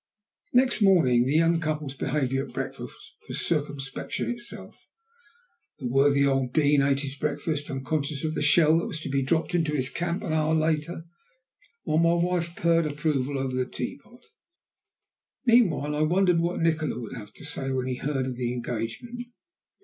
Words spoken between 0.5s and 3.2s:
Next morning the young couple's behaviour at breakfast